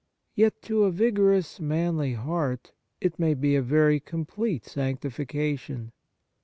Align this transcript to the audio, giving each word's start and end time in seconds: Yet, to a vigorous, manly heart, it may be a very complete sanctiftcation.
Yet, 0.33 0.63
to 0.63 0.85
a 0.85 0.91
vigorous, 0.91 1.59
manly 1.59 2.13
heart, 2.13 2.71
it 2.99 3.19
may 3.19 3.35
be 3.35 3.55
a 3.55 3.61
very 3.61 3.99
complete 3.99 4.63
sanctiftcation. 4.63 5.91